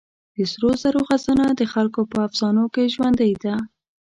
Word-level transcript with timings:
د 0.35 0.37
سرو 0.51 0.71
زرو 0.81 1.01
خزانه 1.07 1.47
د 1.59 1.61
خلکو 1.73 2.01
په 2.11 2.17
افسانو 2.27 2.63
کې 2.73 2.91
ژوندۍ 2.93 3.33
ده. 3.43 3.55